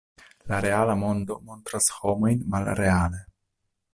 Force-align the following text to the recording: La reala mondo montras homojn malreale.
La 0.51 0.59
reala 0.65 0.95
mondo 1.01 1.37
montras 1.51 1.91
homojn 1.99 2.43
malreale. 2.55 3.23